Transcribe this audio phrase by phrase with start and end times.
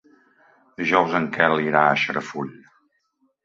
[0.83, 2.53] Dijous en Quel irà a Xarafull.